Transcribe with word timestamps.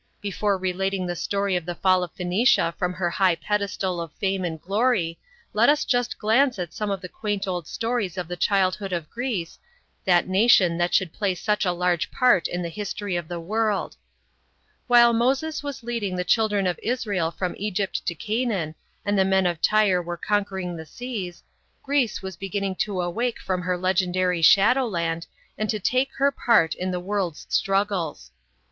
Before 0.19 0.57
relating 0.57 1.05
the 1.05 1.15
story 1.15 1.55
of 1.55 1.63
the 1.63 1.75
fall 1.75 2.01
of 2.01 2.11
Phoenicia 2.13 2.73
from 2.79 2.91
her 2.93 3.11
high 3.11 3.35
pedestal 3.35 4.01
of 4.01 4.11
fame 4.13 4.43
and 4.43 4.59
glory, 4.59 5.19
let 5.53 5.69
us 5.69 5.85
just 5.85 6.17
glance 6.17 6.57
at 6.57 6.73
some 6.73 6.89
of 6.89 7.01
the 7.01 7.07
quaint 7.07 7.47
old 7.47 7.67
stories 7.67 8.17
of 8.17 8.25
ib?, 8.31 8.39
childhood 8.39 8.93
of 8.93 9.11
Greece, 9.11 9.59
that 10.05 10.27
nation 10.27 10.79
that 10.79 10.95
should 10.95 11.13
play 11.13 11.35
such 11.35 11.65
a 11.67 11.71
large 11.71 12.09
part 12.09 12.47
in 12.47 12.63
the 12.63 12.69
history 12.69 13.15
of 13.15 13.27
the 13.27 13.39
world. 13.39 13.95
While 14.87 15.13
Moses 15.13 15.61
was 15.61 15.83
leading 15.83 16.15
the* 16.15 16.23
children 16.23 16.65
of 16.65 16.79
Israel 16.81 17.29
from 17.29 17.53
Egypt 17.59 18.03
to 18.07 18.15
Canaan, 18.15 18.73
and 19.05 19.19
the 19.19 19.23
men 19.23 19.45
of 19.45 19.61
Tyre 19.61 20.01
were 20.01 20.15
54 20.15 20.15
THE 20.15 20.15
GODS 20.15 20.15
OF 20.15 20.25
GREECE. 20.25 20.27
conquering 20.27 20.77
the 20.77 20.85
seas, 20.87 21.43
Greece 21.83 22.21
was 22.23 22.37
beginning 22.37 22.73
to 22.77 23.01
awake 23.03 23.39
from 23.39 23.61
her 23.61 23.77
legendary 23.77 24.41
shadowland 24.41 25.27
and 25.59 25.69
to 25.69 25.79
take 25.79 26.11
her 26.13 26.31
p^rt 26.31 26.73
in 26.73 26.89
the 26.89 26.99
world's 26.99 27.45
struggles. 27.49 28.31